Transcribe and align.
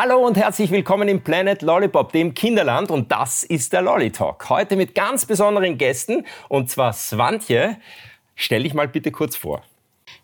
Hallo 0.00 0.24
und 0.24 0.36
herzlich 0.36 0.70
willkommen 0.70 1.08
im 1.08 1.24
Planet 1.24 1.60
Lollipop, 1.60 2.12
dem 2.12 2.32
Kinderland. 2.32 2.92
Und 2.92 3.10
das 3.10 3.42
ist 3.42 3.72
der 3.72 3.82
Lolly 3.82 4.12
Talk. 4.12 4.48
Heute 4.48 4.76
mit 4.76 4.94
ganz 4.94 5.26
besonderen 5.26 5.76
Gästen. 5.76 6.24
Und 6.48 6.70
zwar 6.70 6.92
Swantje. 6.92 7.78
Stell 8.36 8.62
dich 8.62 8.74
mal 8.74 8.86
bitte 8.86 9.10
kurz 9.10 9.34
vor. 9.34 9.60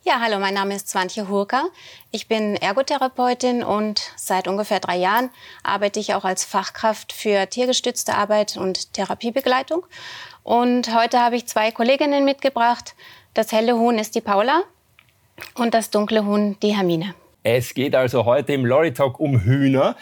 Ja, 0.05 0.21
hallo, 0.21 0.39
mein 0.39 0.55
Name 0.55 0.77
ist 0.77 0.89
Swantje 0.89 1.29
Hurka. 1.29 1.65
Ich 2.13 2.29
bin 2.29 2.55
Ergotherapeutin 2.55 3.65
und 3.65 4.13
seit 4.15 4.47
ungefähr 4.47 4.79
drei 4.79 4.97
Jahren 4.97 5.31
arbeite 5.65 5.99
ich 5.99 6.15
auch 6.15 6.25
als 6.25 6.45
Fachkraft 6.45 7.13
für 7.13 7.49
tiergestützte 7.51 8.15
Arbeit 8.15 8.57
und 8.57 8.93
Therapiebegleitung. 8.93 9.85
Und 10.45 10.95
heute 10.95 11.19
habe 11.19 11.35
ich 11.35 11.49
zwei 11.49 11.73
Kolleginnen 11.73 12.25
mitgebracht. 12.25 12.95
Das 13.35 13.51
helle 13.51 13.75
Huhn 13.75 13.99
ist 13.99 14.15
die 14.15 14.21
Paula 14.21 14.63
und 15.57 15.75
das 15.75 15.91
dunkle 15.91 16.25
Huhn 16.25 16.57
die 16.63 16.77
Hermine. 16.77 17.17
Es 17.47 17.75
geht 17.75 17.95
also 17.95 18.25
heute 18.25 18.55
im 18.55 18.65
Lorry 18.65 18.95
Talk 18.95 19.21
um 19.21 19.41
Hühner. 19.41 19.97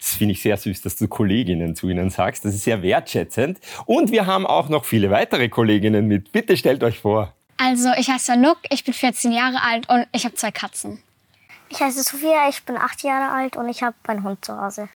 Das 0.00 0.16
finde 0.16 0.32
ich 0.32 0.42
sehr 0.42 0.56
süß, 0.56 0.82
dass 0.82 0.96
du 0.96 1.06
Kolleginnen 1.06 1.76
zu 1.76 1.88
ihnen 1.88 2.10
sagst. 2.10 2.44
Das 2.44 2.52
ist 2.54 2.64
sehr 2.64 2.82
wertschätzend. 2.82 3.60
Und 3.86 4.10
wir 4.10 4.26
haben 4.26 4.44
auch 4.44 4.68
noch 4.68 4.84
viele 4.84 5.08
weitere 5.12 5.48
Kolleginnen 5.48 6.08
mit. 6.08 6.32
Bitte 6.32 6.56
stellt 6.56 6.82
euch 6.82 6.98
vor. 6.98 7.34
Also, 7.56 7.90
ich 7.96 8.10
heiße 8.10 8.32
Anouk, 8.32 8.58
ich 8.70 8.82
bin 8.82 8.94
14 8.94 9.30
Jahre 9.30 9.62
alt 9.62 9.88
und 9.88 10.06
ich 10.10 10.24
habe 10.24 10.34
zwei 10.34 10.50
Katzen. 10.50 11.00
Ich 11.68 11.80
heiße 11.80 12.02
Sophia, 12.02 12.48
ich 12.48 12.64
bin 12.64 12.76
acht 12.76 13.04
Jahre 13.04 13.32
alt 13.32 13.56
und 13.56 13.68
ich 13.68 13.84
habe 13.84 13.94
einen 14.08 14.24
Hund 14.24 14.44
zu 14.44 14.60
Hause. 14.60 14.88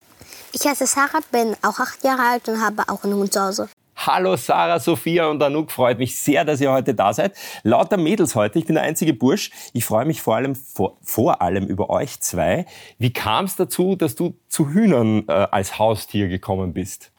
Ich 0.52 0.66
heiße 0.66 0.86
Sarah, 0.86 1.20
bin 1.30 1.54
auch 1.62 1.78
acht 1.78 2.02
Jahre 2.02 2.22
alt 2.22 2.48
und 2.48 2.60
habe 2.60 2.82
auch 2.88 3.04
einen 3.04 3.14
Hund 3.14 3.32
zu 3.32 3.40
Hause. 3.40 3.68
Hallo 4.04 4.34
Sarah, 4.34 4.80
Sophia 4.80 5.28
und 5.28 5.40
Anouk, 5.40 5.70
freut 5.70 5.98
mich 5.98 6.18
sehr, 6.18 6.44
dass 6.44 6.60
ihr 6.60 6.72
heute 6.72 6.92
da 6.92 7.12
seid. 7.12 7.36
Lauter 7.62 7.96
Mädels 7.96 8.34
heute, 8.34 8.58
ich 8.58 8.66
bin 8.66 8.74
der 8.74 8.82
einzige 8.82 9.14
Bursch. 9.14 9.52
Ich 9.72 9.84
freue 9.84 10.04
mich 10.04 10.20
vor 10.20 10.34
allem, 10.34 10.56
vor, 10.56 10.96
vor 11.02 11.40
allem 11.40 11.68
über 11.68 11.88
euch 11.88 12.18
zwei. 12.20 12.66
Wie 12.98 13.12
kam 13.12 13.44
es 13.44 13.54
dazu, 13.54 13.94
dass 13.94 14.16
du 14.16 14.34
zu 14.48 14.70
Hühnern 14.70 15.22
äh, 15.28 15.46
als 15.52 15.78
Haustier 15.78 16.26
gekommen 16.26 16.72
bist? 16.72 17.12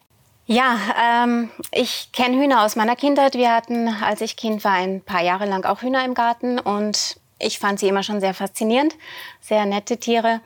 Ja, 0.45 0.75
ähm, 1.01 1.49
ich 1.71 2.09
kenne 2.11 2.37
Hühner 2.37 2.65
aus 2.65 2.75
meiner 2.75 2.97
Kindheit. 2.97 3.35
Wir 3.35 3.55
hatten, 3.55 3.87
als 3.87 4.19
ich 4.19 4.35
Kind 4.35 4.65
war, 4.65 4.73
ein 4.73 4.99
paar 4.99 5.23
Jahre 5.23 5.45
lang 5.45 5.63
auch 5.63 5.83
Hühner 5.83 6.03
im 6.03 6.15
Garten 6.15 6.59
und 6.59 7.15
ich 7.39 7.59
fand 7.59 7.79
sie 7.79 7.87
immer 7.87 8.03
schon 8.03 8.19
sehr 8.19 8.33
faszinierend, 8.33 8.93
sehr 9.39 9.65
nette 9.65 9.99
Tiere. 9.99 10.41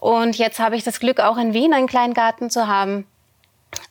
Und 0.00 0.38
jetzt 0.38 0.60
habe 0.60 0.76
ich 0.76 0.84
das 0.84 1.00
Glück, 1.00 1.18
auch 1.18 1.38
in 1.38 1.54
Wien 1.54 1.74
einen 1.74 1.88
kleinen 1.88 2.14
Garten 2.14 2.50
zu 2.50 2.68
haben 2.68 3.04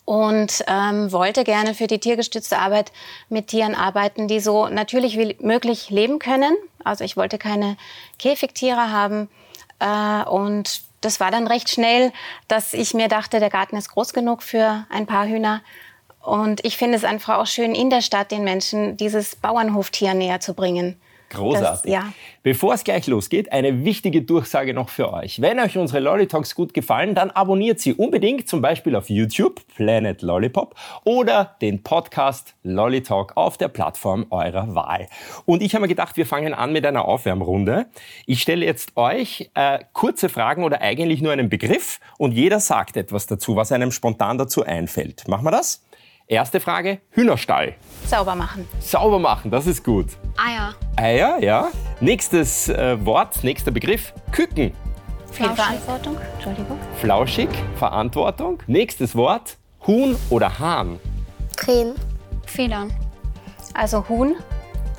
und 0.05 0.63
ähm, 0.67 1.11
wollte 1.11 1.43
gerne 1.43 1.73
für 1.73 1.87
die 1.87 1.99
tiergestützte 1.99 2.57
Arbeit 2.57 2.91
mit 3.29 3.47
Tieren 3.47 3.75
arbeiten, 3.75 4.27
die 4.27 4.39
so 4.39 4.67
natürlich 4.67 5.17
wie 5.17 5.35
möglich 5.39 5.89
leben 5.89 6.19
können. 6.19 6.55
Also 6.83 7.03
ich 7.03 7.17
wollte 7.17 7.37
keine 7.37 7.77
Käfigtiere 8.19 8.91
haben 8.91 9.29
äh, 9.79 10.23
und 10.29 10.81
das 11.01 11.19
war 11.19 11.31
dann 11.31 11.47
recht 11.47 11.69
schnell, 11.69 12.11
dass 12.47 12.73
ich 12.73 12.93
mir 12.93 13.07
dachte, 13.07 13.39
der 13.39 13.49
Garten 13.49 13.75
ist 13.75 13.89
groß 13.89 14.13
genug 14.13 14.43
für 14.43 14.85
ein 14.89 15.07
paar 15.07 15.27
Hühner. 15.27 15.61
Und 16.21 16.63
ich 16.63 16.77
finde 16.77 16.95
es 16.95 17.03
einfach 17.03 17.39
auch 17.39 17.47
schön, 17.47 17.73
in 17.73 17.89
der 17.89 18.01
Stadt 18.01 18.31
den 18.31 18.43
Menschen 18.43 18.97
dieses 18.97 19.35
Bauernhoftier 19.35 20.13
näher 20.13 20.39
zu 20.39 20.53
bringen. 20.53 21.01
Großartig. 21.31 21.91
Das, 21.91 22.03
ja. 22.03 22.13
Bevor 22.43 22.73
es 22.73 22.83
gleich 22.83 23.07
losgeht, 23.07 23.51
eine 23.51 23.85
wichtige 23.85 24.21
Durchsage 24.21 24.73
noch 24.73 24.89
für 24.89 25.13
euch. 25.13 25.41
Wenn 25.41 25.59
euch 25.59 25.77
unsere 25.77 25.99
Lolly 25.99 26.27
Talks 26.27 26.55
gut 26.55 26.73
gefallen, 26.73 27.15
dann 27.15 27.31
abonniert 27.31 27.79
sie 27.79 27.93
unbedingt, 27.93 28.47
zum 28.47 28.61
Beispiel 28.61 28.95
auf 28.95 29.09
YouTube, 29.09 29.61
Planet 29.75 30.21
Lollipop, 30.21 30.75
oder 31.03 31.55
den 31.61 31.83
Podcast 31.83 32.55
Lolly 32.63 33.01
Talk 33.01 33.37
auf 33.37 33.57
der 33.57 33.69
Plattform 33.69 34.25
eurer 34.29 34.75
Wahl. 34.75 35.07
Und 35.45 35.61
ich 35.61 35.73
habe 35.73 35.83
mir 35.83 35.87
gedacht, 35.87 36.17
wir 36.17 36.25
fangen 36.25 36.53
an 36.53 36.73
mit 36.73 36.85
einer 36.85 37.05
Aufwärmrunde. 37.05 37.85
Ich 38.25 38.41
stelle 38.41 38.65
jetzt 38.65 38.97
euch 38.97 39.49
äh, 39.53 39.79
kurze 39.93 40.29
Fragen 40.29 40.63
oder 40.63 40.81
eigentlich 40.81 41.21
nur 41.21 41.31
einen 41.31 41.49
Begriff 41.49 41.99
und 42.17 42.33
jeder 42.33 42.59
sagt 42.59 42.97
etwas 42.97 43.27
dazu, 43.27 43.55
was 43.55 43.71
einem 43.71 43.91
spontan 43.91 44.37
dazu 44.37 44.63
einfällt. 44.63 45.27
Machen 45.27 45.45
wir 45.45 45.51
das? 45.51 45.83
Erste 46.31 46.61
Frage, 46.61 47.01
Hühnerstall. 47.09 47.75
Sauber 48.05 48.35
machen. 48.35 48.65
Sauber 48.79 49.19
machen, 49.19 49.51
das 49.51 49.67
ist 49.67 49.83
gut. 49.83 50.05
Eier. 50.37 50.73
Eier, 50.95 51.43
ja. 51.43 51.67
Nächstes 51.99 52.69
äh, 52.69 53.05
Wort, 53.05 53.43
nächster 53.43 53.71
Begriff, 53.71 54.13
Küken. 54.31 54.71
Viel 55.29 55.49
Verantwortung. 55.49 56.15
Entschuldigung. 56.35 56.79
Flauschig, 57.01 57.49
Verantwortung. 57.75 58.63
Nächstes 58.67 59.13
Wort, 59.13 59.57
Huhn 59.85 60.15
oder 60.29 60.57
Hahn. 60.57 61.01
Krähen. 61.57 61.95
Federn. 62.45 62.93
Also 63.73 64.07
Huhn, 64.07 64.35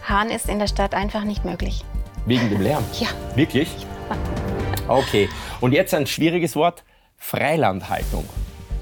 Hahn 0.06 0.28
ist 0.28 0.50
in 0.50 0.58
der 0.58 0.66
Stadt 0.66 0.92
einfach 0.94 1.24
nicht 1.24 1.46
möglich. 1.46 1.82
Wegen 2.26 2.50
dem 2.50 2.60
Lärm? 2.60 2.84
Ja. 3.00 3.08
Wirklich? 3.36 3.70
Okay. 4.86 5.30
Und 5.62 5.72
jetzt 5.72 5.94
ein 5.94 6.06
schwieriges 6.06 6.56
Wort, 6.56 6.84
Freilandhaltung. 7.16 8.28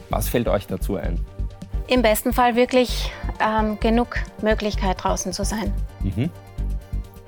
Was 0.08 0.28
fällt 0.28 0.48
euch 0.48 0.66
dazu 0.66 0.96
ein? 0.96 1.24
Im 1.90 2.02
besten 2.02 2.32
Fall 2.32 2.54
wirklich 2.54 3.10
ähm, 3.40 3.76
genug 3.80 4.14
Möglichkeit 4.42 5.02
draußen 5.02 5.32
zu 5.32 5.44
sein. 5.44 5.72
Mhm. 6.04 6.30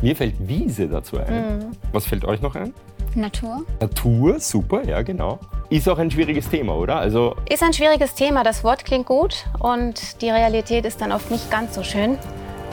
Mir 0.00 0.14
fällt 0.14 0.36
Wiese 0.38 0.86
dazu 0.86 1.18
ein. 1.18 1.58
Mhm. 1.58 1.76
Was 1.90 2.06
fällt 2.06 2.24
euch 2.24 2.40
noch 2.40 2.54
ein? 2.54 2.72
Natur. 3.16 3.66
Natur, 3.80 4.38
super, 4.38 4.84
ja 4.84 5.02
genau. 5.02 5.40
Ist 5.68 5.88
auch 5.88 5.98
ein 5.98 6.12
schwieriges 6.12 6.48
Thema, 6.48 6.76
oder? 6.76 6.94
Also 6.96 7.34
ist 7.50 7.64
ein 7.64 7.72
schwieriges 7.72 8.14
Thema. 8.14 8.44
Das 8.44 8.62
Wort 8.62 8.84
klingt 8.84 9.06
gut 9.06 9.46
und 9.58 10.22
die 10.22 10.30
Realität 10.30 10.84
ist 10.84 11.00
dann 11.00 11.10
oft 11.10 11.28
nicht 11.32 11.50
ganz 11.50 11.74
so 11.74 11.82
schön, 11.82 12.16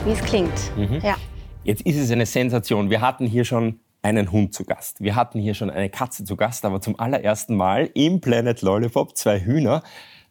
wie 0.04 0.12
es 0.12 0.22
klingt. 0.22 0.76
Mhm. 0.76 1.00
Ja. 1.02 1.16
Jetzt 1.64 1.82
ist 1.82 1.98
es 1.98 2.12
eine 2.12 2.24
Sensation. 2.24 2.88
Wir 2.88 3.00
hatten 3.00 3.26
hier 3.26 3.44
schon 3.44 3.80
einen 4.00 4.30
Hund 4.30 4.54
zu 4.54 4.64
Gast. 4.64 5.00
Wir 5.00 5.16
hatten 5.16 5.40
hier 5.40 5.54
schon 5.54 5.70
eine 5.70 5.90
Katze 5.90 6.24
zu 6.24 6.36
Gast, 6.36 6.64
aber 6.64 6.80
zum 6.80 7.00
allerersten 7.00 7.56
Mal 7.56 7.90
im 7.94 8.20
Planet 8.20 8.62
Lollipop 8.62 9.16
zwei 9.16 9.40
Hühner. 9.40 9.82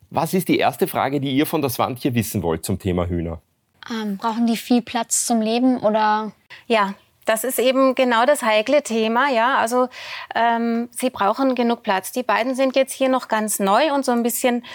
Was 0.09 0.33
ist 0.33 0.47
die 0.47 0.57
erste 0.57 0.87
Frage, 0.87 1.19
die 1.19 1.35
ihr 1.35 1.45
von 1.45 1.61
der 1.61 1.69
Swantje 1.69 2.15
wissen 2.15 2.41
wollt 2.41 2.65
zum 2.65 2.79
Thema 2.79 3.07
Hühner? 3.07 3.41
Ähm, 3.89 4.17
brauchen 4.17 4.47
die 4.47 4.57
viel 4.57 4.81
Platz 4.81 5.25
zum 5.25 5.41
Leben 5.41 5.77
oder? 5.77 6.31
Ja, 6.67 6.93
das 7.25 7.43
ist 7.43 7.59
eben 7.59 7.93
genau 7.93 8.25
das 8.25 8.41
heikle 8.41 8.81
Thema, 8.81 9.29
ja. 9.29 9.57
Also 9.57 9.87
ähm, 10.33 10.89
sie 10.91 11.11
brauchen 11.11 11.53
genug 11.53 11.83
Platz. 11.83 12.11
Die 12.11 12.23
beiden 12.23 12.55
sind 12.55 12.75
jetzt 12.75 12.93
hier 12.93 13.09
noch 13.09 13.27
ganz 13.27 13.59
neu 13.59 13.93
und 13.93 14.03
so 14.03 14.11
ein 14.11 14.23
bisschen 14.23 14.65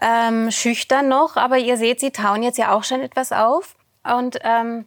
ähm, 0.00 0.50
schüchtern 0.50 1.08
noch, 1.08 1.36
aber 1.36 1.58
ihr 1.58 1.76
seht, 1.76 2.00
sie 2.00 2.10
tauen 2.10 2.42
jetzt 2.42 2.58
ja 2.58 2.74
auch 2.74 2.84
schon 2.84 3.02
etwas 3.02 3.30
auf. 3.32 3.76
Und 4.04 4.38
ähm, 4.42 4.86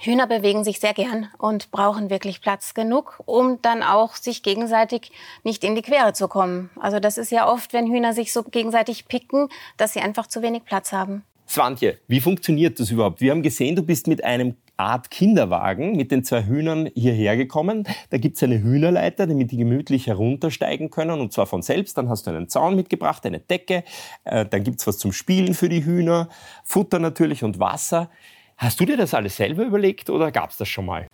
Hühner 0.00 0.26
bewegen 0.26 0.64
sich 0.64 0.80
sehr 0.80 0.94
gern 0.94 1.28
und 1.38 1.70
brauchen 1.70 2.10
wirklich 2.10 2.40
Platz 2.40 2.74
genug, 2.74 3.20
um 3.24 3.60
dann 3.62 3.82
auch 3.82 4.14
sich 4.14 4.42
gegenseitig 4.42 5.12
nicht 5.42 5.64
in 5.64 5.74
die 5.74 5.82
Quere 5.82 6.12
zu 6.12 6.28
kommen. 6.28 6.70
Also 6.80 7.00
das 7.00 7.18
ist 7.18 7.30
ja 7.30 7.50
oft, 7.50 7.72
wenn 7.72 7.90
Hühner 7.90 8.12
sich 8.12 8.32
so 8.32 8.42
gegenseitig 8.42 9.08
picken, 9.08 9.48
dass 9.76 9.92
sie 9.92 10.00
einfach 10.00 10.26
zu 10.26 10.42
wenig 10.42 10.64
Platz 10.64 10.92
haben. 10.92 11.22
Swantje, 11.48 11.98
wie 12.08 12.20
funktioniert 12.20 12.80
das 12.80 12.90
überhaupt? 12.90 13.20
Wir 13.20 13.30
haben 13.30 13.42
gesehen, 13.42 13.76
du 13.76 13.82
bist 13.82 14.08
mit 14.08 14.24
einem 14.24 14.56
Art 14.76 15.10
Kinderwagen 15.10 15.96
mit 15.96 16.10
den 16.10 16.22
zwei 16.22 16.44
Hühnern 16.44 16.90
hierher 16.94 17.36
gekommen. 17.36 17.84
Da 18.10 18.18
gibt's 18.18 18.42
eine 18.42 18.62
Hühnerleiter, 18.62 19.26
damit 19.26 19.50
die 19.50 19.56
gemütlich 19.56 20.06
heruntersteigen 20.06 20.90
können 20.90 21.20
und 21.20 21.32
zwar 21.32 21.46
von 21.46 21.62
selbst. 21.62 21.96
Dann 21.96 22.08
hast 22.08 22.26
du 22.26 22.30
einen 22.30 22.48
Zaun 22.48 22.76
mitgebracht, 22.76 23.24
eine 23.24 23.40
Decke, 23.40 23.84
äh, 24.24 24.44
dann 24.44 24.64
gibt's 24.64 24.86
was 24.86 24.98
zum 24.98 25.12
Spielen 25.12 25.54
für 25.54 25.68
die 25.68 25.84
Hühner, 25.84 26.28
Futter 26.64 26.98
natürlich 26.98 27.42
und 27.42 27.58
Wasser. 27.58 28.10
Hast 28.56 28.80
du 28.80 28.84
dir 28.84 28.96
das 28.96 29.14
alles 29.14 29.36
selber 29.36 29.64
überlegt 29.64 30.10
oder 30.10 30.30
gab 30.32 30.50
es 30.50 30.56
das 30.56 30.68
schon 30.68 30.86
mal? 30.86 31.06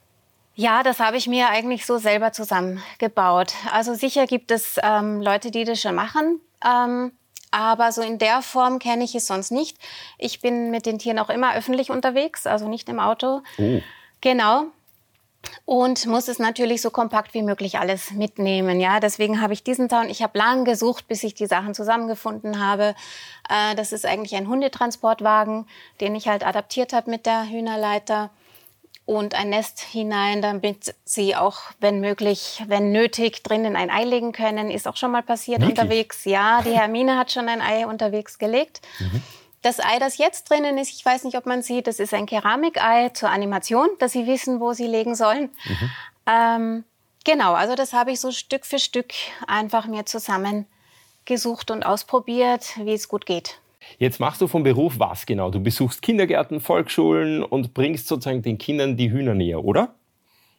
Ja, 0.54 0.82
das 0.82 1.00
habe 1.00 1.16
ich 1.16 1.26
mir 1.26 1.48
eigentlich 1.48 1.86
so 1.86 1.98
selber 1.98 2.32
zusammengebaut. 2.32 3.54
Also 3.72 3.94
sicher 3.94 4.26
gibt 4.26 4.50
es 4.50 4.78
ähm, 4.82 5.20
Leute, 5.20 5.50
die 5.50 5.64
das 5.64 5.80
schon 5.80 5.94
machen. 5.94 6.40
Ähm, 6.64 7.12
aber 7.50 7.92
so 7.92 8.02
in 8.02 8.18
der 8.18 8.42
Form 8.42 8.78
kenne 8.78 9.04
ich 9.04 9.14
es 9.14 9.26
sonst 9.26 9.50
nicht. 9.50 9.78
Ich 10.18 10.40
bin 10.40 10.70
mit 10.70 10.86
den 10.86 10.98
Tieren 10.98 11.18
auch 11.18 11.30
immer 11.30 11.54
öffentlich 11.54 11.90
unterwegs, 11.90 12.46
also 12.46 12.68
nicht 12.68 12.88
im 12.88 13.00
Auto. 13.00 13.42
Oh. 13.58 13.80
Genau 14.20 14.66
und 15.64 16.06
muss 16.06 16.28
es 16.28 16.38
natürlich 16.38 16.82
so 16.82 16.90
kompakt 16.90 17.34
wie 17.34 17.42
möglich 17.42 17.78
alles 17.78 18.12
mitnehmen. 18.12 18.80
Ja, 18.80 19.00
deswegen 19.00 19.40
habe 19.40 19.52
ich 19.52 19.62
diesen 19.62 19.88
Zaun. 19.88 20.08
Ich 20.08 20.22
habe 20.22 20.38
lang 20.38 20.64
gesucht, 20.64 21.08
bis 21.08 21.22
ich 21.24 21.34
die 21.34 21.46
Sachen 21.46 21.74
zusammengefunden 21.74 22.64
habe. 22.64 22.94
Äh, 23.48 23.74
das 23.74 23.92
ist 23.92 24.06
eigentlich 24.06 24.34
ein 24.36 24.48
Hundetransportwagen, 24.48 25.66
den 26.00 26.14
ich 26.14 26.28
halt 26.28 26.46
adaptiert 26.46 26.92
habe 26.92 27.10
mit 27.10 27.26
der 27.26 27.48
Hühnerleiter 27.48 28.30
und 29.04 29.34
ein 29.34 29.50
Nest 29.50 29.80
hinein, 29.80 30.42
damit 30.42 30.94
sie 31.04 31.34
auch, 31.34 31.60
wenn 31.80 32.00
möglich, 32.00 32.62
wenn 32.68 32.92
nötig, 32.92 33.42
drinnen 33.42 33.74
ein 33.74 33.90
Ei 33.90 34.04
legen 34.04 34.32
können. 34.32 34.70
Ist 34.70 34.86
auch 34.86 34.96
schon 34.96 35.10
mal 35.10 35.22
passiert 35.22 35.60
Wirklich? 35.60 35.78
unterwegs. 35.78 36.24
Ja, 36.24 36.62
die 36.62 36.70
Hermine 36.70 37.18
hat 37.18 37.32
schon 37.32 37.48
ein 37.48 37.60
Ei 37.60 37.86
unterwegs 37.86 38.38
gelegt. 38.38 38.80
Mhm. 39.00 39.22
Das 39.62 39.78
Ei, 39.78 39.98
das 40.00 40.18
jetzt 40.18 40.50
drinnen 40.50 40.76
ist, 40.76 40.90
ich 40.90 41.04
weiß 41.04 41.22
nicht, 41.24 41.36
ob 41.36 41.46
man 41.46 41.62
sieht, 41.62 41.86
das 41.86 42.00
ist 42.00 42.12
ein 42.12 42.26
Keramikei 42.26 43.10
zur 43.10 43.30
Animation, 43.30 43.88
dass 44.00 44.12
Sie 44.12 44.26
wissen, 44.26 44.60
wo 44.60 44.72
Sie 44.72 44.88
legen 44.88 45.14
sollen. 45.14 45.50
Mhm. 45.64 45.90
Ähm, 46.26 46.84
genau, 47.24 47.54
also 47.54 47.76
das 47.76 47.92
habe 47.92 48.10
ich 48.10 48.20
so 48.20 48.32
Stück 48.32 48.66
für 48.66 48.80
Stück 48.80 49.12
einfach 49.46 49.86
mir 49.86 50.04
zusammengesucht 50.04 51.70
und 51.70 51.86
ausprobiert, 51.86 52.76
wie 52.78 52.92
es 52.92 53.08
gut 53.08 53.24
geht. 53.24 53.60
Jetzt 53.98 54.20
machst 54.20 54.40
du 54.40 54.48
vom 54.48 54.62
Beruf 54.64 54.94
was 54.98 55.26
genau? 55.26 55.50
Du 55.50 55.60
besuchst 55.60 56.02
Kindergärten, 56.02 56.60
Volksschulen 56.60 57.42
und 57.42 57.74
bringst 57.74 58.08
sozusagen 58.08 58.42
den 58.42 58.58
Kindern 58.58 58.96
die 58.96 59.10
Hühner 59.10 59.34
näher, 59.34 59.64
oder? 59.64 59.94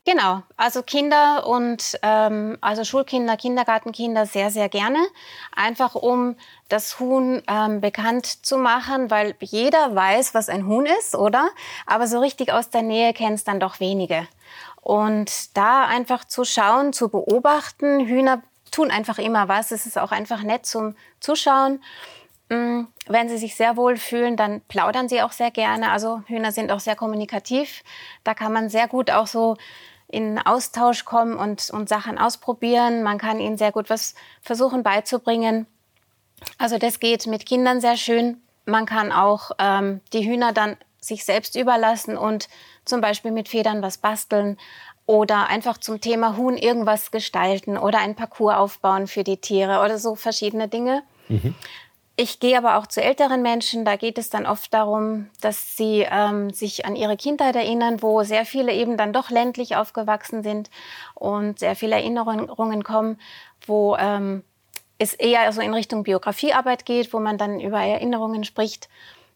Genau, 0.05 0.41
also 0.57 0.83
Kinder 0.83 1.47
und 1.47 1.97
ähm, 2.01 2.57
also 2.59 2.83
Schulkinder, 2.83 3.38
Kindergartenkinder 3.38 4.25
sehr, 4.25 4.51
sehr 4.51 4.67
gerne. 4.67 5.00
Einfach 5.55 5.95
um 5.95 6.35
das 6.67 7.00
Huhn 7.00 7.41
ähm, 7.47 7.79
bekannt 7.79 8.45
zu 8.45 8.57
machen, 8.57 9.09
weil 9.09 9.33
jeder 9.39 9.95
weiß, 9.95 10.33
was 10.33 10.50
ein 10.50 10.67
Huhn 10.67 10.85
ist, 11.00 11.15
oder? 11.15 11.50
Aber 11.85 12.07
so 12.07 12.19
richtig 12.19 12.51
aus 12.51 12.69
der 12.69 12.81
Nähe 12.81 13.13
kennen 13.13 13.39
dann 13.45 13.61
doch 13.61 13.79
wenige. 13.79 14.27
Und 14.81 15.55
da 15.55 15.85
einfach 15.85 16.25
zu 16.25 16.44
schauen, 16.44 16.91
zu 16.91 17.07
beobachten, 17.07 18.06
Hühner 18.06 18.44
tun 18.71 18.91
einfach 18.91 19.19
immer 19.19 19.47
was. 19.47 19.71
Es 19.71 19.85
ist 19.85 19.97
auch 19.97 20.11
einfach 20.11 20.44
nett 20.44 20.65
zum 20.65 20.95
Zuschauen. 21.21 21.81
Mm, 22.49 22.88
wenn 23.07 23.29
sie 23.29 23.38
sich 23.38 23.56
sehr 23.56 23.77
wohl 23.77 23.95
fühlen, 23.95 24.35
dann 24.35 24.61
plaudern 24.67 25.07
sie 25.07 25.21
auch 25.21 25.31
sehr 25.31 25.51
gerne. 25.51 25.91
Also 25.91 26.23
Hühner 26.27 26.51
sind 26.51 26.71
auch 26.73 26.81
sehr 26.81 26.97
kommunikativ. 26.97 27.83
Da 28.25 28.33
kann 28.33 28.51
man 28.51 28.69
sehr 28.69 28.89
gut 28.89 29.09
auch 29.09 29.27
so 29.27 29.56
in 30.13 30.38
Austausch 30.38 31.06
kommen 31.06 31.38
und, 31.38 31.69
und 31.71 31.89
Sachen 31.89 32.18
ausprobieren. 32.18 33.04
Man 33.04 33.18
kann 33.18 33.39
ihnen 33.39 33.57
sehr 33.57 33.71
gut 33.71 33.89
was 33.89 34.13
versuchen 34.42 34.83
beizubringen. 34.83 35.65
Also 36.57 36.77
das 36.77 37.00
geht 37.00 37.25
mit 37.25 37.45
Kindern 37.45 37.81
sehr 37.81 37.98
schön. 37.98 38.38
Man 38.65 38.86
kann 38.86 39.12
auch 39.12 39.51
ähm, 39.60 40.01
die 40.13 40.25
Hühner 40.25 40.54
dann 40.54 40.77
sich 41.00 41.25
selbst 41.25 41.56
überlassen 41.56 42.18
und 42.18 42.48
zum 42.86 43.01
Beispiel 43.01 43.31
mit 43.31 43.50
Federn 43.50 43.81
was 43.81 43.98
basteln 43.98 44.57
oder 45.06 45.48
einfach 45.48 45.77
zum 45.77 46.00
Thema 46.00 46.38
Huhn 46.38 46.57
irgendwas 46.57 47.12
gestalten 47.12 47.77
oder 47.77 48.00
ein 48.00 48.16
Parcours 48.16 48.56
aufbauen 48.56 49.07
für 49.07 49.24
die 49.24 49.38
Tiere 49.38 49.83
oder 49.83 49.98
so 49.98 50.16
verschiedene 50.16 50.68
Dinge. 50.68 51.04
Mhm. 51.27 51.56
Ich 52.15 52.39
gehe 52.39 52.57
aber 52.57 52.77
auch 52.77 52.86
zu 52.86 53.01
älteren 53.01 53.42
Menschen. 53.42 53.86
Da 53.86 53.95
geht 53.95 54.19
es 54.19 54.30
dann 54.30 54.45
oft 54.45 54.71
darum, 54.74 55.30
dass 55.42 55.75
sie 55.75 56.06
ähm, 56.10 56.51
sich 56.51 56.86
an 56.86 56.95
ihre 56.95 57.18
Kindheit 57.18 57.56
erinnern, 57.56 58.04
wo 58.04 58.24
sehr 58.24 58.45
viele 58.45 58.71
eben 58.71 58.98
dann 58.98 59.13
doch 59.13 59.31
ländlich 59.31 59.75
aufgewachsen 59.75 60.44
sind 60.44 60.69
und 61.15 61.57
sehr 61.57 61.75
viele 61.75 61.95
Erinnerungen 61.95 62.83
kommen, 62.83 63.19
wo 63.65 63.95
ähm, 63.98 64.44
es 65.00 65.15
eher 65.15 65.51
so 65.51 65.62
in 65.62 65.74
Richtung 65.74 66.04
Biografiearbeit 66.04 66.86
geht, 66.86 67.13
wo 67.13 67.19
man 67.19 67.39
dann 67.39 67.60
über 67.60 67.81
Erinnerungen 67.81 68.44
spricht, 68.44 68.89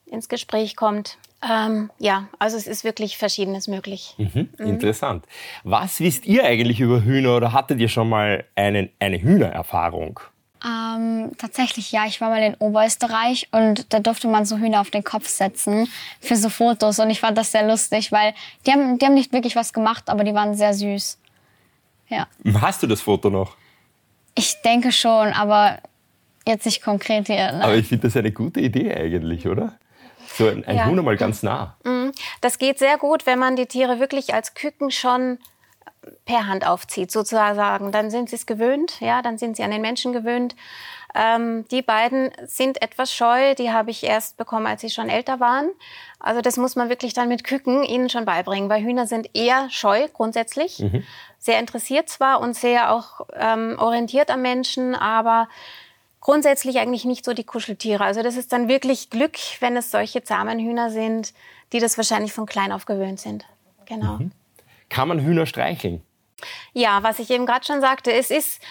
ins 0.05 0.29
Gespräch 0.29 0.75
kommt. 0.75 1.17
Ähm, 1.47 1.91
ja, 1.97 2.27
also 2.37 2.57
es 2.57 2.67
ist 2.67 2.83
wirklich 2.83 3.17
Verschiedenes 3.17 3.67
möglich. 3.67 4.15
Mhm, 4.17 4.49
mhm. 4.57 4.67
Interessant. 4.67 5.25
Was 5.63 5.99
wisst 5.99 6.25
ihr 6.25 6.45
eigentlich 6.45 6.79
über 6.79 7.03
Hühner 7.03 7.37
oder 7.37 7.53
hattet 7.53 7.79
ihr 7.79 7.89
schon 7.89 8.09
mal 8.09 8.45
einen, 8.55 8.89
eine 8.99 9.21
Hühnererfahrung? 9.21 10.19
Ähm, 10.65 11.31
tatsächlich 11.37 11.91
ja, 11.91 12.05
ich 12.05 12.19
war 12.19 12.29
mal 12.29 12.41
in 12.41 12.55
Oberösterreich 12.55 13.49
und 13.51 13.93
da 13.93 13.99
durfte 13.99 14.27
man 14.27 14.45
so 14.45 14.57
Hühner 14.57 14.81
auf 14.81 14.89
den 14.89 15.03
Kopf 15.03 15.27
setzen 15.27 15.87
für 16.19 16.35
so 16.35 16.49
Fotos 16.49 16.99
und 16.99 17.09
ich 17.09 17.19
fand 17.19 17.37
das 17.37 17.51
sehr 17.51 17.67
lustig, 17.67 18.11
weil 18.11 18.33
die 18.65 18.71
haben, 18.71 18.97
die 18.97 19.05
haben 19.05 19.13
nicht 19.13 19.33
wirklich 19.33 19.55
was 19.55 19.71
gemacht, 19.71 20.09
aber 20.09 20.23
die 20.23 20.33
waren 20.33 20.55
sehr 20.55 20.73
süß. 20.73 21.19
Ja. 22.09 22.27
Hast 22.61 22.81
du 22.81 22.87
das 22.87 23.01
Foto 23.01 23.29
noch? 23.29 23.55
Ich 24.35 24.61
denke 24.63 24.91
schon, 24.91 25.33
aber 25.33 25.79
jetzt 26.47 26.65
nicht 26.65 26.81
konkret 26.81 27.27
hier. 27.27 27.51
Nein. 27.51 27.61
Aber 27.61 27.75
ich 27.75 27.87
finde 27.87 28.07
das 28.07 28.15
eine 28.15 28.31
gute 28.31 28.59
Idee 28.59 28.93
eigentlich, 28.93 29.47
oder? 29.47 29.77
So 30.33 30.47
ein, 30.47 30.65
ein 30.65 30.75
ja. 30.75 30.85
Huhn 30.85 31.03
mal 31.03 31.17
ganz 31.17 31.43
nah. 31.43 31.75
Mhm. 31.83 32.11
Das 32.41 32.57
geht 32.57 32.79
sehr 32.79 32.97
gut, 32.97 33.25
wenn 33.25 33.39
man 33.39 33.55
die 33.55 33.65
Tiere 33.65 33.99
wirklich 33.99 34.33
als 34.33 34.53
Küken 34.53 34.91
schon 34.91 35.39
per 36.25 36.47
Hand 36.47 36.65
aufzieht, 36.65 37.11
sozusagen. 37.11 37.91
Dann 37.91 38.09
sind 38.09 38.29
sie 38.29 38.35
es 38.35 38.45
gewöhnt, 38.45 38.99
ja, 38.99 39.21
dann 39.21 39.37
sind 39.37 39.57
sie 39.57 39.63
an 39.63 39.71
den 39.71 39.81
Menschen 39.81 40.13
gewöhnt. 40.13 40.55
Ähm, 41.15 41.65
die 41.69 41.81
beiden 41.81 42.31
sind 42.45 42.81
etwas 42.81 43.13
scheu, 43.13 43.55
die 43.55 43.71
habe 43.71 43.89
ich 43.89 44.03
erst 44.03 44.37
bekommen, 44.37 44.67
als 44.67 44.81
sie 44.81 44.89
schon 44.89 45.09
älter 45.09 45.39
waren. 45.39 45.71
Also 46.19 46.41
das 46.41 46.57
muss 46.57 46.75
man 46.75 46.89
wirklich 46.89 47.13
dann 47.13 47.29
mit 47.29 47.43
Küken 47.43 47.83
ihnen 47.83 48.09
schon 48.09 48.25
beibringen, 48.25 48.69
weil 48.69 48.83
Hühner 48.83 49.07
sind 49.07 49.29
eher 49.33 49.69
scheu 49.69 50.07
grundsätzlich, 50.13 50.79
mhm. 50.79 51.03
sehr 51.39 51.59
interessiert 51.59 52.09
zwar 52.09 52.39
und 52.39 52.55
sehr 52.55 52.91
auch 52.91 53.21
ähm, 53.33 53.77
orientiert 53.79 54.29
am 54.29 54.41
Menschen, 54.41 54.95
aber 54.95 55.47
grundsätzlich 56.19 56.79
eigentlich 56.79 57.05
nicht 57.05 57.23
so 57.23 57.33
die 57.33 57.45
Kuscheltiere. 57.45 58.03
Also 58.03 58.21
das 58.21 58.35
ist 58.35 58.51
dann 58.51 58.67
wirklich 58.67 59.09
Glück, 59.09 59.37
wenn 59.59 59.77
es 59.77 59.91
solche 59.91 60.23
zahmen 60.23 60.59
Hühner 60.59 60.91
sind, 60.91 61.33
die 61.71 61.79
das 61.79 61.97
wahrscheinlich 61.97 62.33
von 62.33 62.45
klein 62.45 62.71
auf 62.71 62.85
gewöhnt 62.85 63.19
sind. 63.19 63.45
Genau. 63.85 64.17
Mhm. 64.17 64.31
Kann 64.89 65.07
man 65.07 65.19
Hühner 65.19 65.45
streicheln? 65.45 66.01
Ja, 66.73 67.03
was 67.03 67.19
ich 67.19 67.29
eben 67.29 67.45
gerade 67.45 67.65
schon 67.65 67.81
sagte, 67.81 68.11
es 68.11 68.31
ist 68.31 68.61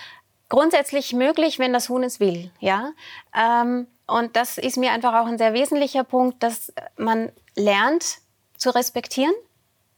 grundsätzlich 0.49 1.13
möglich, 1.13 1.59
wenn 1.59 1.73
das 1.73 1.89
Huhn 1.89 2.03
es 2.03 2.21
will. 2.21 2.51
Ja, 2.61 2.93
ähm, 3.35 3.87
und 4.07 4.37
das 4.37 4.59
ist 4.59 4.77
mir 4.77 4.93
einfach 4.93 5.15
auch 5.15 5.27
ein 5.27 5.39
sehr 5.39 5.53
wesentlicher 5.53 6.05
Punkt, 6.05 6.43
dass 6.43 6.73
man 6.97 7.33
lernt 7.57 8.19
zu 8.57 8.71
respektieren, 8.71 9.35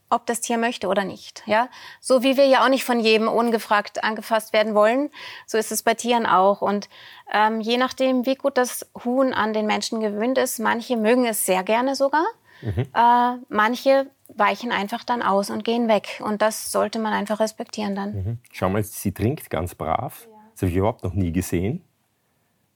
ob 0.09 0.25
das 0.25 0.41
Tier 0.41 0.57
möchte 0.57 0.87
oder 0.87 1.05
nicht. 1.05 1.43
Ja, 1.45 1.69
so 2.01 2.23
wie 2.23 2.35
wir 2.35 2.47
ja 2.47 2.63
auch 2.63 2.69
nicht 2.69 2.83
von 2.83 2.99
jedem 2.99 3.27
ungefragt 3.27 4.03
angefasst 4.03 4.51
werden 4.53 4.73
wollen, 4.73 5.11
so 5.45 5.59
ist 5.59 5.71
es 5.71 5.83
bei 5.83 5.93
Tieren 5.93 6.25
auch. 6.25 6.61
Und 6.61 6.89
ähm, 7.31 7.61
je 7.61 7.77
nachdem, 7.77 8.25
wie 8.25 8.35
gut 8.35 8.57
das 8.57 8.89
Huhn 9.05 9.33
an 9.33 9.53
den 9.53 9.67
Menschen 9.67 9.99
gewöhnt 9.99 10.39
ist, 10.39 10.59
manche 10.59 10.97
mögen 10.97 11.25
es 11.25 11.45
sehr 11.45 11.63
gerne 11.63 11.95
sogar. 11.95 12.25
Mhm. 12.61 12.87
Äh, 12.93 13.37
manche 13.49 14.09
weichen 14.35 14.71
einfach 14.71 15.03
dann 15.03 15.21
aus 15.21 15.49
und 15.49 15.63
gehen 15.63 15.87
weg. 15.87 16.21
Und 16.23 16.41
das 16.41 16.71
sollte 16.71 16.99
man 16.99 17.13
einfach 17.13 17.39
respektieren 17.39 17.95
dann. 17.95 18.13
Mhm. 18.13 18.37
Schau 18.51 18.69
mal, 18.69 18.83
sie 18.83 19.11
trinkt 19.11 19.49
ganz 19.49 19.75
brav. 19.75 20.27
Ja. 20.29 20.37
Das 20.51 20.61
habe 20.61 20.71
ich 20.71 20.77
überhaupt 20.77 21.03
noch 21.03 21.13
nie 21.13 21.31
gesehen. 21.31 21.83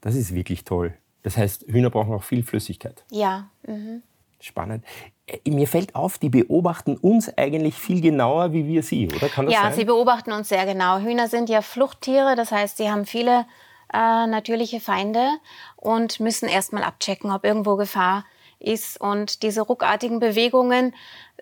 Das 0.01 0.15
ist 0.15 0.33
wirklich 0.33 0.63
toll. 0.63 0.93
Das 1.21 1.37
heißt, 1.37 1.65
Hühner 1.67 1.89
brauchen 1.89 2.13
auch 2.13 2.23
viel 2.23 2.43
Flüssigkeit. 2.43 3.05
Ja. 3.09 3.49
Mhm. 3.65 4.03
Spannend. 4.39 4.83
Äh, 5.25 5.49
mir 5.49 5.67
fällt 5.67 5.95
auf, 5.95 6.17
die 6.17 6.29
beobachten 6.29 6.97
uns 6.97 7.35
eigentlich 7.37 7.75
viel 7.75 8.01
genauer 8.01 8.51
wie 8.51 8.67
wir 8.67 8.83
sie, 8.83 9.07
oder? 9.07 9.29
Kann 9.29 9.45
das 9.45 9.53
ja, 9.53 9.61
sein? 9.63 9.73
sie 9.73 9.85
beobachten 9.85 10.33
uns 10.33 10.49
sehr 10.49 10.65
genau. 10.65 10.99
Hühner 10.99 11.29
sind 11.29 11.47
ja 11.49 11.61
Fluchttiere, 11.61 12.35
das 12.35 12.51
heißt, 12.51 12.75
sie 12.75 12.91
haben 12.91 13.05
viele 13.05 13.45
äh, 13.93 14.27
natürliche 14.27 14.81
Feinde 14.81 15.29
und 15.77 16.19
müssen 16.19 16.49
erstmal 16.49 16.83
abchecken, 16.83 17.31
ob 17.31 17.45
irgendwo 17.45 17.77
Gefahr 17.77 18.25
ist. 18.63 18.99
Und 18.99 19.43
diese 19.43 19.61
ruckartigen 19.61 20.19
Bewegungen 20.19 20.93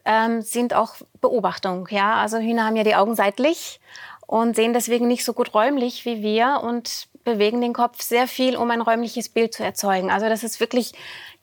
ähm, 0.06 0.42
sind 0.42 0.74
auch 0.74 0.96
Beobachtung. 1.22 1.88
Ja? 1.92 2.16
Also 2.16 2.38
Hühner 2.38 2.66
haben 2.66 2.76
ja 2.76 2.84
die 2.84 2.96
Augen 2.96 3.16
seitlich 3.16 3.80
und 4.28 4.56
sehen 4.56 4.74
deswegen 4.74 5.08
nicht 5.08 5.26
so 5.26 5.34
gut 5.34 5.54
räumlich 5.54 6.06
wie 6.06 6.22
wir 6.22 6.62
und 6.64 7.08
bewegen 7.24 7.62
den 7.62 7.74
Kopf 7.74 8.02
sehr 8.02 8.28
viel, 8.28 8.56
um 8.56 8.72
ein 8.72 8.82
räumliches 8.82 9.30
Bild 9.30 9.54
zu 9.54 9.64
erzeugen. 9.64 10.10
Also 10.10 10.28
das 10.28 10.44
ist 10.44 10.60
wirklich 10.60 10.94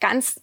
ganz 0.01 0.41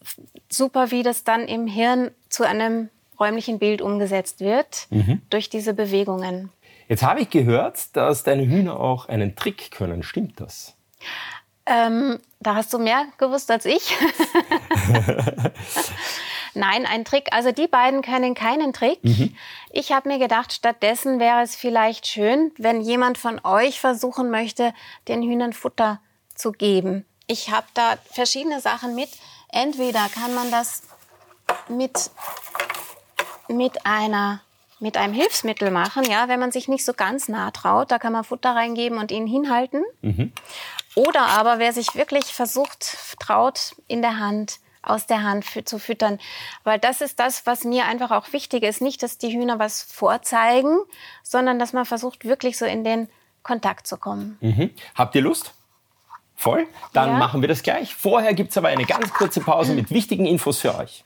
super, 0.50 0.92
wie 0.92 1.04
das 1.04 1.24
dann 1.24 1.48
im 1.48 1.68
Hirn 1.68 2.12
zu 2.30 2.44
einem 2.44 2.90
räumlichen 3.20 3.60
Bild 3.60 3.82
umgesetzt 3.82 4.40
wird 4.42 4.88
mhm. 4.90 5.22
durch 5.30 5.50
diese 5.50 5.74
Bewegungen. 5.74 6.52
Jetzt 6.88 7.04
habe 7.04 7.22
ich 7.22 7.30
gehört, 7.30 7.96
dass 7.96 8.24
deine 8.24 8.46
Hühner 8.46 8.80
auch 8.80 9.08
einen 9.08 9.36
Trick 9.36 9.72
können. 9.72 10.04
Stimmt 10.04 10.40
das? 10.40 10.76
Ähm, 11.66 12.20
da 12.40 12.56
hast 12.56 12.74
du 12.74 12.80
mehr 12.80 13.06
gewusst 13.18 13.50
als 13.50 13.66
ich. 13.66 13.96
Nein, 16.54 16.86
ein 16.86 17.04
Trick. 17.04 17.34
Also 17.34 17.52
die 17.52 17.68
beiden 17.68 18.02
können 18.02 18.34
keinen 18.34 18.72
Trick. 18.72 19.04
Mhm. 19.04 19.36
Ich 19.72 19.92
habe 19.92 20.08
mir 20.08 20.20
gedacht, 20.20 20.54
stattdessen 20.54 21.20
wäre 21.20 21.42
es 21.42 21.56
vielleicht 21.56 22.08
schön, 22.08 22.52
wenn 22.58 22.82
jemand 22.82 23.18
von 23.18 23.42
euch 23.44 23.80
versuchen 23.80 24.30
möchte, 24.30 24.74
den 25.08 25.22
Hühnern 25.22 25.54
Futter 25.54 26.00
zu 26.34 26.52
geben. 26.52 27.06
Ich 27.28 27.52
habe 27.52 27.68
da 27.74 27.98
verschiedene 28.12 28.62
Sachen 28.62 28.96
mit. 28.96 29.10
Entweder 29.50 30.08
kann 30.10 30.34
man 30.34 30.52
das 30.52 30.84
mit, 31.68 32.12
mit 33.48 33.86
einer 33.86 34.42
mit 34.80 34.98
einem 34.98 35.14
Hilfsmittel 35.14 35.72
machen, 35.72 36.04
ja, 36.04 36.28
wenn 36.28 36.40
man 36.40 36.52
sich 36.52 36.68
nicht 36.68 36.86
so 36.86 36.94
ganz 36.94 37.30
nah 37.30 37.52
traut, 37.52 37.92
da 37.92 38.00
kann 38.00 38.14
man 38.14 38.24
Futter 38.24 38.56
reingeben 38.56 38.98
und 38.98 39.12
ihn 39.12 39.28
hinhalten. 39.28 39.84
Mhm. 40.02 40.32
Oder 40.96 41.28
aber 41.28 41.60
wer 41.60 41.74
sich 41.74 41.96
wirklich 41.96 42.26
versucht, 42.26 42.98
traut, 43.20 43.76
in 43.88 44.02
der 44.02 44.20
Hand 44.20 44.60
aus 44.82 45.08
der 45.08 45.24
Hand 45.24 45.46
für, 45.46 45.66
zu 45.66 45.80
füttern. 45.80 46.20
Weil 46.64 46.80
das 46.80 47.02
ist 47.02 47.20
das, 47.20 47.46
was 47.46 47.64
mir 47.64 47.86
einfach 47.86 48.12
auch 48.12 48.32
wichtig 48.34 48.64
ist. 48.64 48.82
Nicht, 48.82 49.02
dass 49.04 49.18
die 49.18 49.34
Hühner 49.34 49.60
was 49.60 49.82
vorzeigen, 49.82 50.78
sondern 51.24 51.58
dass 51.60 51.74
man 51.74 51.86
versucht, 51.86 52.24
wirklich 52.24 52.58
so 52.58 52.66
in 52.66 52.84
den 52.84 53.10
Kontakt 53.44 53.88
zu 53.88 53.98
kommen. 53.98 54.38
Mhm. 54.42 54.72
Habt 54.96 55.16
ihr 55.16 55.22
Lust? 55.22 55.54
Voll? 56.36 56.68
Dann 56.94 57.12
ja. 57.12 57.18
machen 57.18 57.42
wir 57.42 57.48
das 57.48 57.64
gleich. 57.64 57.96
Vorher 57.96 58.34
gibt 58.34 58.52
es 58.52 58.58
aber 58.58 58.68
eine 58.68 58.86
ganz 58.86 59.14
kurze 59.14 59.40
Pause 59.40 59.74
mit 59.74 59.90
wichtigen 59.90 60.26
Infos 60.26 60.60
für 60.60 60.76
euch. 60.76 61.04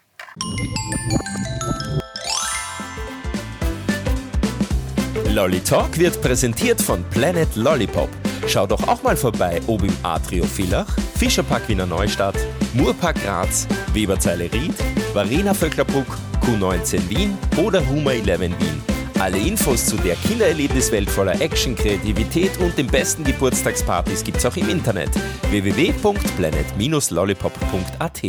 Lolly 5.40 5.62
Talk 5.62 5.98
wird 5.98 6.22
präsentiert 6.22 6.82
von 6.82 7.02
Planet 7.12 7.48
Lollipop. 7.56 8.10
Schau 8.46 8.68
doch 8.68 8.86
auch 8.90 9.02
mal 9.04 9.16
vorbei, 9.16 9.62
ob 9.68 9.84
im 9.84 9.96
Atrio 10.04 10.44
Villach, 10.44 10.94
Fischerpark 11.18 11.70
Wiener 11.70 11.86
Neustadt, 11.86 12.36
Murpark 12.74 13.16
Graz, 13.24 13.66
Weberzeile 13.94 14.52
Ried, 14.52 14.74
Varena 15.14 15.54
Vöcklerbruck, 15.54 16.18
Q19 16.42 17.10
Wien 17.10 17.38
oder 17.56 17.80
Huma 17.88 18.12
11 18.12 18.42
Wien. 18.42 18.84
Alle 19.18 19.38
Infos 19.38 19.86
zu 19.86 19.96
der 19.96 20.16
Killererlebniswelt 20.16 21.10
voller 21.10 21.40
Action, 21.40 21.74
Kreativität 21.74 22.58
und 22.58 22.78
den 22.78 22.88
besten 22.88 23.24
Geburtstagspartys 23.24 24.26
gibt's 24.26 24.46
auch 24.46 24.58
im 24.58 24.68
Internet 24.68 25.12
www.planet-lollipop.at. 25.52 28.22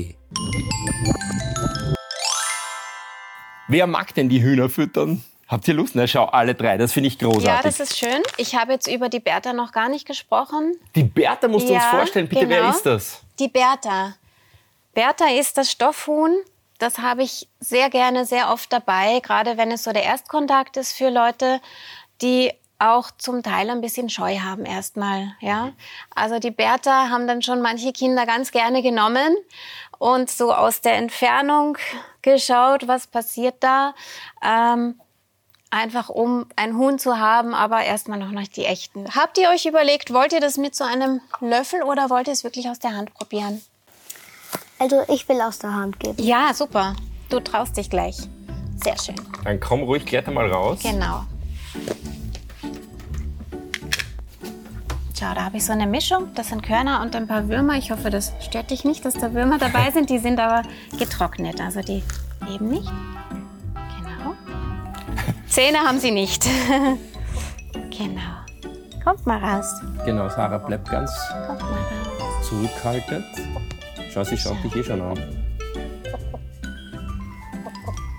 Wer 3.66 3.86
mag 3.88 4.14
denn 4.14 4.28
die 4.28 4.44
Hühner 4.44 4.68
füttern? 4.68 5.24
Habt 5.50 5.66
ihr 5.66 5.74
Lust? 5.74 5.96
Na, 5.96 6.06
schau, 6.06 6.26
alle 6.26 6.54
drei. 6.54 6.78
Das 6.78 6.92
finde 6.92 7.08
ich 7.08 7.18
großartig. 7.18 7.44
Ja, 7.46 7.60
das 7.60 7.80
ist 7.80 7.98
schön. 7.98 8.22
Ich 8.36 8.54
habe 8.54 8.72
jetzt 8.72 8.86
über 8.86 9.08
die 9.08 9.18
Bertha 9.18 9.52
noch 9.52 9.72
gar 9.72 9.88
nicht 9.88 10.06
gesprochen. 10.06 10.76
die 10.94 11.02
Bertha 11.02 11.48
musst 11.48 11.68
du 11.68 11.74
uns 11.74 11.82
Ja, 11.82 11.90
vorstellen. 11.90 12.28
Bitte, 12.28 12.48
wer 12.48 12.60
genau. 12.60 12.70
ist 12.70 12.86
das? 12.86 13.20
Die 13.40 13.48
Bertha. 13.48 14.14
Bertha 14.94 15.26
ist 15.28 15.58
das 15.58 15.70
Stoffhuhn. 15.70 16.36
Das 16.78 16.98
habe 16.98 17.24
ich 17.24 17.48
sehr 17.58 17.90
gerne, 17.90 18.24
sehr 18.24 18.50
oft 18.50 18.72
dabei, 18.72 19.20
gerade 19.20 19.56
wenn 19.58 19.70
es 19.72 19.82
so 19.82 19.92
der 19.92 20.04
Erstkontakt 20.04 20.76
ist 20.76 20.92
für 20.96 21.10
Leute, 21.10 21.60
die 22.22 22.52
auch 22.78 23.10
zum 23.18 23.42
Teil 23.42 23.68
ein 23.68 23.82
bisschen 23.82 24.08
Scheu 24.08 24.38
haben 24.38 24.64
erstmal, 24.64 25.34
ja. 25.40 25.72
Also 26.14 26.38
die 26.38 26.50
Bertha 26.50 27.10
haben 27.10 27.26
dann 27.26 27.42
schon 27.42 27.60
manche 27.60 27.92
Kinder 27.92 28.24
ganz 28.24 28.50
gerne 28.52 28.82
genommen 28.82 29.36
und 29.98 30.30
so 30.30 30.54
aus 30.54 30.80
der 30.80 30.94
Entfernung 30.94 31.76
geschaut, 32.22 32.88
was 32.88 33.06
passiert 33.06 33.56
da. 33.60 33.94
Ähm, 34.42 34.98
einfach 35.70 36.08
um 36.08 36.46
ein 36.56 36.76
Huhn 36.76 36.98
zu 36.98 37.18
haben, 37.18 37.54
aber 37.54 37.82
erstmal 37.82 38.18
noch 38.18 38.30
nicht 38.30 38.56
die 38.56 38.64
echten. 38.64 39.14
Habt 39.14 39.38
ihr 39.38 39.48
euch 39.50 39.66
überlegt, 39.66 40.12
wollt 40.12 40.32
ihr 40.32 40.40
das 40.40 40.56
mit 40.56 40.74
so 40.74 40.84
einem 40.84 41.20
Löffel 41.40 41.82
oder 41.82 42.10
wollt 42.10 42.26
ihr 42.26 42.32
es 42.32 42.44
wirklich 42.44 42.68
aus 42.68 42.78
der 42.78 42.96
Hand 42.96 43.14
probieren? 43.14 43.62
Also 44.78 45.02
ich 45.08 45.28
will 45.28 45.40
aus 45.40 45.58
der 45.58 45.74
Hand 45.74 46.00
geben. 46.00 46.16
Ja, 46.22 46.52
super. 46.54 46.96
Du 47.28 47.38
traust 47.40 47.76
dich 47.76 47.90
gleich. 47.90 48.16
Sehr 48.82 48.98
schön. 48.98 49.16
Dann 49.44 49.60
komm 49.60 49.82
ruhig, 49.82 50.04
kletter 50.06 50.32
mal 50.32 50.50
raus. 50.50 50.80
Genau. 50.82 51.24
Schau, 55.18 55.34
da 55.34 55.44
habe 55.44 55.58
ich 55.58 55.66
so 55.66 55.72
eine 55.72 55.86
Mischung. 55.86 56.30
Das 56.34 56.48
sind 56.48 56.62
Körner 56.62 57.02
und 57.02 57.14
ein 57.14 57.26
paar 57.26 57.46
Würmer. 57.48 57.74
Ich 57.74 57.90
hoffe, 57.92 58.08
das 58.08 58.32
stört 58.40 58.70
dich 58.70 58.84
nicht, 58.84 59.04
dass 59.04 59.12
da 59.14 59.34
Würmer 59.34 59.58
dabei 59.58 59.90
sind. 59.94 60.08
Die 60.08 60.18
sind 60.18 60.40
aber 60.40 60.66
getrocknet, 60.98 61.60
also 61.60 61.80
die 61.82 62.02
leben 62.48 62.70
nicht. 62.70 62.90
Zähne 65.50 65.78
haben 65.80 65.98
sie 65.98 66.12
nicht. 66.12 66.44
genau. 67.90 68.20
Kommt 69.04 69.26
mal 69.26 69.38
raus. 69.42 69.66
Genau, 70.04 70.28
Sarah 70.28 70.58
bleibt 70.58 70.88
ganz 70.88 71.10
Kommt 71.46 71.60
mal 71.60 71.70
raus. 71.70 72.48
zurückhaltend. 72.48 73.24
Schau, 74.12 74.24
sie 74.24 74.38
schaut 74.38 74.62
dich 74.62 74.76
eh 74.76 74.84
schon 74.84 75.00
an. 75.02 75.18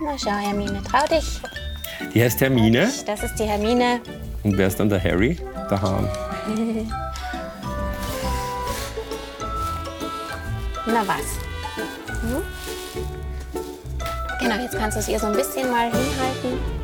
Na 0.04 0.18
schau, 0.18 0.32
Hermine, 0.32 0.82
trau 0.84 1.06
dich. 1.08 1.40
Die 2.14 2.22
heißt 2.24 2.42
Hermine. 2.42 2.92
Das 3.06 3.24
ist 3.24 3.36
die 3.36 3.46
Hermine. 3.46 4.02
Und 4.44 4.58
wer 4.58 4.68
ist 4.68 4.80
dann 4.80 4.90
der 4.90 5.02
Harry? 5.02 5.38
Der 5.70 5.82
Hahn. 5.82 6.10
Na 10.88 11.08
was? 11.08 11.38
Hm? 12.22 12.42
Genau, 14.40 14.56
jetzt 14.56 14.76
kannst 14.78 14.98
du 14.98 15.00
es 15.00 15.08
ihr 15.08 15.20
so 15.20 15.28
ein 15.28 15.34
bisschen 15.34 15.70
mal 15.70 15.86
hinhalten. 15.86 16.81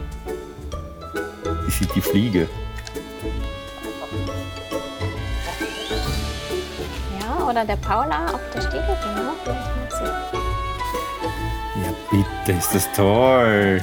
Die 1.67 1.71
sieht 1.71 1.93
die 1.95 2.01
Fliege. 2.01 2.47
Ja, 7.19 7.47
oder 7.49 7.65
der 7.65 7.75
Paula 7.75 8.25
auf 8.33 8.39
der 8.53 8.61
Stiege, 8.61 8.97
genau. 9.03 9.33
Sie. 9.89 10.05
Ja, 11.83 11.93
bitte, 12.45 12.57
ist 12.57 12.73
das 12.73 12.91
toll. 12.93 13.81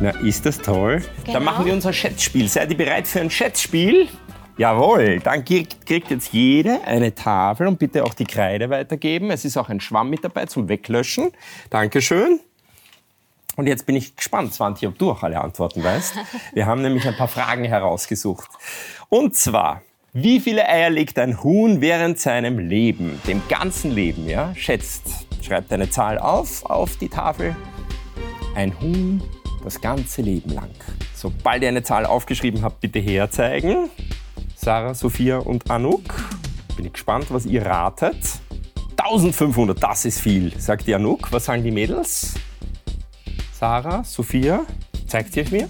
Na, 0.00 0.10
ist 0.20 0.44
das 0.44 0.58
toll? 0.58 1.02
Dann 1.24 1.34
Genau. 1.34 1.40
machen 1.40 1.64
wir 1.66 1.72
unser 1.72 1.92
Schätzspiel. 1.92 2.48
Seid 2.48 2.70
ihr 2.70 2.76
bereit 2.76 3.06
für 3.06 3.20
ein 3.20 3.30
Schätzspiel? 3.30 4.08
Jawohl, 4.56 5.18
dann 5.20 5.44
kriegt, 5.44 5.84
kriegt 5.86 6.10
jetzt 6.10 6.32
jede 6.32 6.80
eine 6.84 7.12
Tafel 7.14 7.66
und 7.66 7.78
bitte 7.78 8.04
auch 8.04 8.14
die 8.14 8.24
Kreide 8.24 8.70
weitergeben. 8.70 9.30
Es 9.30 9.44
ist 9.44 9.56
auch 9.56 9.68
ein 9.68 9.80
Schwamm 9.80 10.10
mit 10.10 10.22
dabei 10.24 10.46
zum 10.46 10.68
Weglöschen. 10.68 11.32
Dankeschön. 11.70 12.38
Und 13.56 13.66
jetzt 13.66 13.86
bin 13.86 13.96
ich 13.96 14.16
gespannt, 14.16 14.52
Swantje, 14.52 14.88
ob 14.88 14.98
du 14.98 15.10
auch 15.10 15.22
alle 15.22 15.40
Antworten 15.40 15.82
weißt. 15.82 16.14
Wir 16.52 16.66
haben 16.66 16.82
nämlich 16.82 17.06
ein 17.06 17.16
paar 17.16 17.28
Fragen 17.28 17.64
herausgesucht. 17.64 18.50
Und 19.08 19.34
zwar, 19.36 19.82
wie 20.12 20.40
viele 20.40 20.68
Eier 20.68 20.90
legt 20.90 21.18
ein 21.18 21.42
Huhn 21.42 21.80
während 21.80 22.18
seinem 22.18 22.58
Leben, 22.58 23.20
dem 23.26 23.42
ganzen 23.48 23.92
Leben, 23.92 24.28
ja? 24.28 24.54
Schätzt. 24.54 25.26
Schreibt 25.42 25.72
eine 25.72 25.90
Zahl 25.90 26.18
auf, 26.18 26.64
auf 26.64 26.96
die 26.96 27.08
Tafel. 27.08 27.54
Ein 28.54 28.78
Huhn 28.80 29.22
das 29.64 29.80
ganze 29.80 30.22
Leben 30.22 30.50
lang. 30.50 30.70
Sobald 31.14 31.62
ihr 31.62 31.68
eine 31.68 31.82
Zahl 31.82 32.06
aufgeschrieben 32.06 32.62
habt, 32.62 32.80
bitte 32.80 32.98
herzeigen. 32.98 33.88
Sarah, 34.54 34.94
Sophia 34.94 35.38
und 35.38 35.70
Anouk. 35.70 36.02
Bin 36.76 36.86
ich 36.86 36.92
gespannt, 36.92 37.26
was 37.30 37.46
ihr 37.46 37.64
ratet. 37.64 38.16
1500, 38.96 39.82
das 39.82 40.04
ist 40.04 40.20
viel, 40.20 40.52
sagt 40.58 40.86
die 40.86 40.94
Anouk. 40.94 41.32
Was 41.32 41.46
sagen 41.46 41.64
die 41.64 41.70
Mädels? 41.70 42.34
Sarah, 43.58 44.02
Sophia, 44.02 44.66
zeigt 45.06 45.36
ihr 45.36 45.44
es 45.44 45.50
mir? 45.52 45.68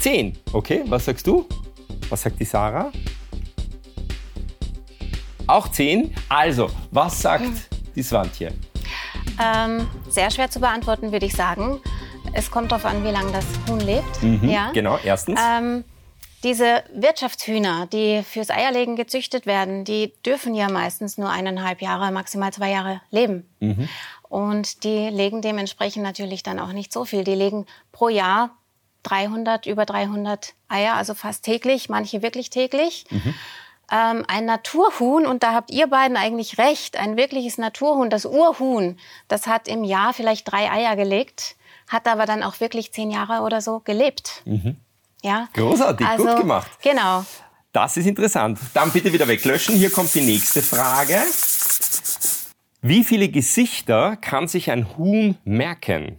10, 0.00 0.36
okay, 0.52 0.82
was 0.86 1.06
sagst 1.06 1.26
du? 1.26 1.46
Was 2.10 2.20
sagt 2.22 2.38
die 2.38 2.44
Sarah? 2.44 2.92
Auch 5.46 5.68
10. 5.68 6.14
Also, 6.28 6.70
was 6.90 7.22
sagt 7.22 7.70
die 7.96 8.02
Swantje? 8.02 8.52
Ähm, 9.42 9.88
sehr 10.10 10.30
schwer 10.30 10.50
zu 10.50 10.60
beantworten, 10.60 11.10
würde 11.10 11.24
ich 11.24 11.32
sagen. 11.32 11.80
Es 12.34 12.50
kommt 12.50 12.70
darauf 12.70 12.84
an, 12.84 13.02
wie 13.02 13.10
lange 13.10 13.32
das 13.32 13.46
Huhn 13.66 13.80
lebt. 13.80 14.42
ja. 14.42 14.70
Genau, 14.72 14.98
erstens. 15.02 15.40
Ähm, 15.42 15.84
diese 16.44 16.84
Wirtschaftshühner, 16.94 17.86
die 17.86 18.22
fürs 18.22 18.50
Eierlegen 18.50 18.96
gezüchtet 18.96 19.46
werden, 19.46 19.84
die 19.84 20.12
dürfen 20.24 20.54
ja 20.54 20.68
meistens 20.70 21.16
nur 21.16 21.30
eineinhalb 21.30 21.80
Jahre, 21.80 22.12
maximal 22.12 22.52
zwei 22.52 22.70
Jahre 22.70 23.00
leben. 23.10 23.46
Und 24.30 24.84
die 24.84 25.08
legen 25.10 25.42
dementsprechend 25.42 26.04
natürlich 26.04 26.42
dann 26.42 26.60
auch 26.60 26.72
nicht 26.72 26.92
so 26.92 27.04
viel. 27.04 27.24
Die 27.24 27.34
legen 27.34 27.66
pro 27.90 28.08
Jahr 28.08 28.56
300, 29.02 29.66
über 29.66 29.84
300 29.84 30.54
Eier, 30.68 30.94
also 30.94 31.14
fast 31.14 31.44
täglich, 31.44 31.88
manche 31.88 32.22
wirklich 32.22 32.48
täglich. 32.48 33.06
Ähm, 33.90 34.24
ein 34.28 34.44
Naturhuhn, 34.44 35.26
und 35.26 35.42
da 35.42 35.52
habt 35.52 35.72
ihr 35.72 35.88
beiden 35.88 36.16
eigentlich 36.16 36.58
recht, 36.58 36.96
ein 36.96 37.16
wirkliches 37.16 37.58
Naturhuhn, 37.58 38.08
das 38.08 38.24
Urhuhn, 38.24 38.96
das 39.26 39.48
hat 39.48 39.66
im 39.66 39.82
Jahr 39.82 40.14
vielleicht 40.14 40.50
drei 40.50 40.70
Eier 40.70 40.94
gelegt, 40.94 41.56
hat 41.88 42.06
aber 42.06 42.24
dann 42.24 42.44
auch 42.44 42.60
wirklich 42.60 42.92
zehn 42.92 43.10
Jahre 43.10 43.42
oder 43.42 43.60
so 43.60 43.80
gelebt. 43.80 44.44
Ja. 45.22 45.48
Großartig, 45.54 46.06
gut 46.06 46.26
also, 46.28 46.40
gemacht. 46.40 46.70
Genau. 46.82 47.24
Das 47.72 47.96
ist 47.96 48.06
interessant. 48.06 48.60
Dann 48.74 48.90
bitte 48.92 49.12
wieder 49.12 49.26
weglöschen. 49.26 49.74
Hier 49.74 49.90
kommt 49.90 50.14
die 50.14 50.22
nächste 50.22 50.62
Frage. 50.62 51.20
Wie 52.82 53.04
viele 53.04 53.28
Gesichter 53.28 54.16
kann 54.16 54.48
sich 54.48 54.70
ein 54.70 54.96
Huhn 54.96 55.36
merken? 55.44 56.18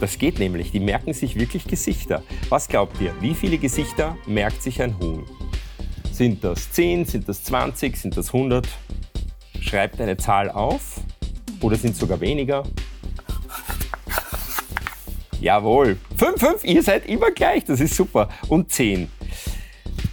Das 0.00 0.18
geht 0.18 0.40
nämlich. 0.40 0.72
Die 0.72 0.80
merken 0.80 1.12
sich 1.12 1.38
wirklich 1.38 1.68
Gesichter. 1.68 2.24
Was 2.48 2.66
glaubt 2.66 3.00
ihr? 3.00 3.14
Wie 3.20 3.34
viele 3.34 3.58
Gesichter 3.58 4.16
merkt 4.26 4.60
sich 4.60 4.82
ein 4.82 4.98
Huhn? 4.98 5.24
Sind 6.10 6.42
das 6.42 6.72
10? 6.72 7.04
Sind 7.04 7.28
das 7.28 7.44
20? 7.44 7.96
Sind 7.96 8.16
das 8.16 8.34
100? 8.34 8.66
Schreibt 9.60 10.00
eine 10.00 10.16
Zahl 10.16 10.50
auf. 10.50 11.00
Oder 11.60 11.76
sind 11.76 11.94
sogar 11.94 12.20
weniger? 12.20 12.64
Jawohl. 15.40 15.96
5, 16.16 16.40
5, 16.40 16.64
ihr 16.64 16.82
seid 16.82 17.06
immer 17.06 17.30
gleich. 17.30 17.64
Das 17.64 17.78
ist 17.78 17.94
super. 17.94 18.28
Und 18.48 18.72
10. 18.72 19.08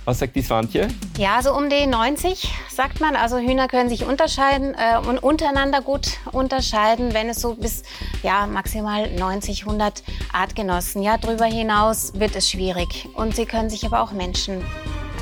Was 0.09 0.17
sagt 0.17 0.35
die 0.35 0.41
Swantje? 0.41 0.87
Ja, 1.19 1.39
so 1.43 1.55
um 1.55 1.69
die 1.69 1.85
90 1.85 2.51
sagt 2.67 2.99
man. 2.99 3.15
Also 3.15 3.37
Hühner 3.37 3.67
können 3.67 3.89
sich 3.89 4.05
unterscheiden 4.05 4.73
äh, 4.73 4.97
und 5.07 5.19
untereinander 5.19 5.83
gut 5.83 6.17
unterscheiden, 6.31 7.13
wenn 7.13 7.29
es 7.29 7.39
so 7.39 7.53
bis 7.53 7.83
ja 8.23 8.47
maximal 8.47 9.11
90, 9.11 9.67
100 9.67 10.01
Artgenossen. 10.33 11.03
Ja, 11.03 11.19
darüber 11.19 11.45
hinaus 11.45 12.19
wird 12.19 12.35
es 12.35 12.49
schwierig. 12.49 13.07
Und 13.13 13.35
sie 13.35 13.45
können 13.45 13.69
sich 13.69 13.85
aber 13.85 14.01
auch 14.01 14.11
Menschen 14.11 14.61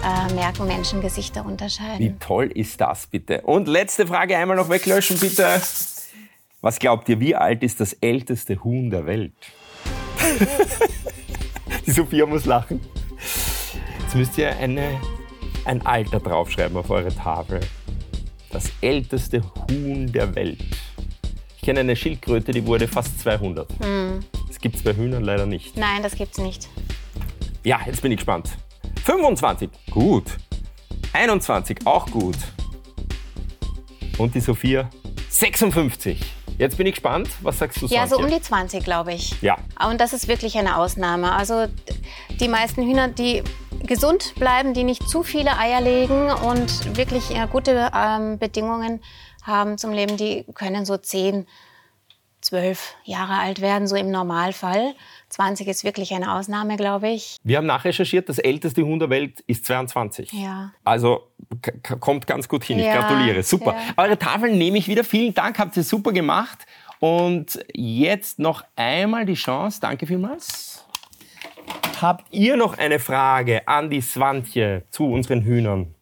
äh, 0.05 0.33
merken, 0.33 0.67
Menschengesichter 0.67 1.45
unterscheiden. 1.45 1.99
Wie 1.99 2.15
toll 2.17 2.45
ist 2.45 2.79
das 2.79 3.07
bitte? 3.07 3.41
Und 3.41 3.67
letzte 3.67 4.07
Frage 4.07 4.37
einmal 4.37 4.55
noch 4.55 4.69
weglöschen 4.69 5.19
bitte. 5.19 5.61
Was 6.61 6.79
glaubt 6.79 7.09
ihr, 7.09 7.19
wie 7.19 7.35
alt 7.35 7.61
ist 7.61 7.81
das 7.81 7.91
älteste 7.91 8.63
Huhn 8.63 8.89
der 8.89 9.05
Welt? 9.05 9.33
die 11.85 11.91
Sophia 11.91 12.25
muss 12.25 12.45
lachen. 12.45 12.79
Jetzt 14.07 14.15
müsst 14.15 14.37
ihr 14.37 14.55
eine, 14.55 15.01
ein 15.65 15.85
Alter 15.85 16.21
draufschreiben 16.21 16.77
auf 16.77 16.89
eure 16.89 17.13
Tafel. 17.13 17.59
Das 18.51 18.71
älteste 18.79 19.41
Huhn 19.69 20.09
der 20.09 20.33
Welt. 20.33 20.63
Ich 21.57 21.63
kenne 21.63 21.81
eine 21.81 21.93
Schildkröte, 21.93 22.53
die 22.53 22.65
wurde 22.65 22.87
fast 22.87 23.19
200. 23.19 23.67
Das 24.47 24.59
gibt 24.61 24.77
es 24.77 24.83
bei 24.83 24.93
Hühnern 24.93 25.25
leider 25.25 25.45
nicht. 25.45 25.75
Nein, 25.75 26.03
das 26.03 26.15
gibt's 26.15 26.37
nicht. 26.37 26.69
Ja, 27.65 27.81
jetzt 27.85 28.01
bin 28.01 28.13
ich 28.13 28.19
gespannt. 28.19 28.51
25, 29.03 29.69
gut. 29.91 30.37
21, 31.11 31.79
auch 31.83 32.09
gut. 32.09 32.37
Und 34.17 34.35
die 34.35 34.39
Sophia, 34.39 34.89
56. 35.27 36.21
Jetzt 36.57 36.77
bin 36.77 36.87
ich 36.87 36.93
gespannt. 36.93 37.27
Was 37.41 37.59
sagst 37.59 37.81
du, 37.81 37.87
Ja, 37.87 38.07
so 38.07 38.17
um 38.19 38.27
die 38.27 38.41
20, 38.41 38.85
glaube 38.85 39.13
ich. 39.13 39.35
Ja. 39.41 39.57
Und 39.85 39.99
das 39.99 40.13
ist 40.13 40.29
wirklich 40.29 40.57
eine 40.57 40.77
Ausnahme. 40.77 41.33
Also 41.33 41.65
die 42.39 42.47
meisten 42.47 42.83
Hühner, 42.83 43.09
die 43.09 43.43
gesund 43.87 44.35
bleiben, 44.35 44.73
die 44.73 44.83
nicht 44.83 45.09
zu 45.09 45.23
viele 45.23 45.57
Eier 45.57 45.81
legen 45.81 46.29
und 46.29 46.95
wirklich 46.97 47.29
ja, 47.29 47.45
gute 47.45 47.89
ähm, 47.95 48.37
Bedingungen 48.37 49.01
haben 49.43 49.77
zum 49.77 49.93
Leben, 49.93 50.17
die 50.17 50.45
können 50.53 50.85
so 50.85 50.97
10, 50.97 51.47
zwölf 52.41 52.95
Jahre 53.03 53.39
alt 53.39 53.61
werden, 53.61 53.87
so 53.87 53.95
im 53.95 54.11
Normalfall. 54.11 54.93
20 55.29 55.67
ist 55.67 55.83
wirklich 55.83 56.13
eine 56.13 56.33
Ausnahme, 56.33 56.77
glaube 56.77 57.09
ich. 57.09 57.37
Wir 57.43 57.57
haben 57.57 57.65
nachrecherchiert, 57.65 58.29
das 58.29 58.37
älteste 58.39 58.83
Huhn 58.83 58.99
der 58.99 59.09
Welt 59.09 59.41
ist 59.47 59.65
22. 59.65 60.31
Ja. 60.31 60.71
Also 60.83 61.27
kommt 61.99 62.27
ganz 62.27 62.47
gut 62.47 62.63
hin. 62.63 62.79
Ich 62.79 62.85
Ja, 62.85 63.01
gratuliere. 63.01 63.43
Super. 63.43 63.73
ja. 63.73 64.03
Eure 64.03 64.17
Tafeln 64.17 64.57
nehme 64.57 64.77
ich 64.77 64.87
wieder. 64.87 65.03
Vielen 65.03 65.33
Dank, 65.33 65.59
habt 65.59 65.75
ihr 65.77 65.83
super 65.83 66.11
gemacht. 66.11 66.65
Und 66.99 67.59
jetzt 67.73 68.39
noch 68.39 68.63
einmal 68.75 69.25
die 69.25 69.35
Chance. 69.35 69.79
Danke 69.81 70.07
vielmals. 70.07 70.66
Habt 72.01 72.25
ihr 72.31 72.57
noch 72.57 72.77
eine 72.77 72.99
Frage 72.99 73.67
an 73.67 73.89
die 73.89 74.01
Swantje 74.01 74.83
zu 74.91 75.11
unseren 75.11 75.41
Hühnern? 75.41 75.95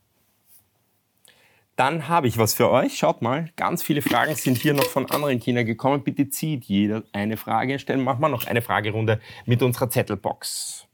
Dann 1.75 2.07
habe 2.07 2.27
ich 2.27 2.37
was 2.37 2.53
für 2.53 2.69
euch. 2.69 2.97
Schaut 2.97 3.21
mal, 3.21 3.49
ganz 3.57 3.83
viele 3.83 4.01
Fragen 4.01 4.35
sind 4.35 4.57
hier 4.57 4.73
noch 4.73 4.85
von 4.85 5.09
anderen 5.11 5.39
Kindern 5.39 5.65
gekommen. 5.65 6.03
Bitte 6.03 6.29
zieht 6.29 6.65
jeder 6.65 7.03
eine 7.11 7.35
Frage. 7.35 7.79
Stellen 7.79 8.03
machen 8.03 8.21
wir 8.21 8.29
noch 8.29 8.47
eine 8.47 8.61
Fragerunde 8.61 9.19
mit 9.45 9.61
unserer 9.61 9.89
Zettelbox. 9.89 10.85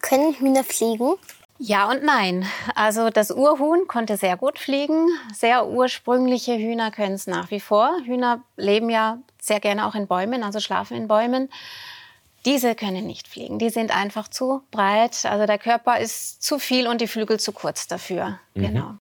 Können 0.00 0.34
Hühner 0.34 0.64
fliegen? 0.64 1.14
Ja 1.58 1.88
und 1.90 2.02
nein. 2.02 2.46
Also 2.74 3.10
das 3.10 3.30
Urhuhn 3.30 3.86
konnte 3.86 4.16
sehr 4.16 4.36
gut 4.36 4.58
fliegen. 4.58 5.06
Sehr 5.34 5.66
ursprüngliche 5.66 6.56
Hühner 6.56 6.90
können 6.90 7.14
es 7.14 7.26
nach 7.26 7.50
wie 7.50 7.60
vor. 7.60 8.00
Hühner 8.04 8.42
leben 8.56 8.90
ja 8.90 9.18
sehr 9.40 9.60
gerne 9.60 9.86
auch 9.86 9.94
in 9.94 10.06
Bäumen, 10.06 10.42
also 10.42 10.60
schlafen 10.60 10.96
in 10.96 11.08
Bäumen. 11.08 11.50
Diese 12.44 12.74
können 12.74 13.06
nicht 13.06 13.28
fliegen. 13.28 13.58
Die 13.58 13.70
sind 13.70 13.94
einfach 13.94 14.28
zu 14.28 14.62
breit. 14.70 15.24
Also 15.24 15.46
der 15.46 15.58
Körper 15.58 15.98
ist 15.98 16.42
zu 16.42 16.58
viel 16.58 16.88
und 16.88 17.00
die 17.00 17.06
Flügel 17.06 17.38
zu 17.38 17.52
kurz 17.52 17.86
dafür. 17.86 18.38
Genau. 18.54 18.96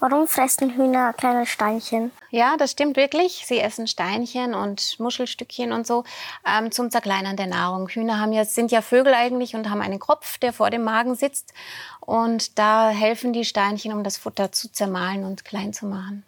Warum 0.00 0.26
fressen 0.26 0.76
Hühner 0.76 1.12
kleine 1.12 1.44
Steinchen? 1.44 2.10
Ja, 2.30 2.56
das 2.56 2.70
stimmt 2.70 2.96
wirklich. 2.96 3.44
Sie 3.46 3.58
essen 3.58 3.86
Steinchen 3.86 4.54
und 4.54 4.98
Muschelstückchen 4.98 5.72
und 5.72 5.86
so 5.86 6.04
ähm, 6.46 6.72
zum 6.72 6.90
Zerkleinern 6.90 7.36
der 7.36 7.48
Nahrung. 7.48 7.86
Hühner 7.88 8.18
haben 8.18 8.32
ja, 8.32 8.46
sind 8.46 8.72
ja 8.72 8.80
Vögel 8.80 9.12
eigentlich 9.12 9.54
und 9.54 9.68
haben 9.68 9.82
einen 9.82 9.98
Kopf, 9.98 10.38
der 10.38 10.54
vor 10.54 10.70
dem 10.70 10.84
Magen 10.84 11.16
sitzt. 11.16 11.52
Und 12.00 12.58
da 12.58 12.88
helfen 12.88 13.34
die 13.34 13.44
Steinchen, 13.44 13.92
um 13.92 14.02
das 14.02 14.16
Futter 14.16 14.52
zu 14.52 14.72
zermahlen 14.72 15.24
und 15.24 15.44
klein 15.44 15.74
zu 15.74 15.84
machen. 15.84 16.24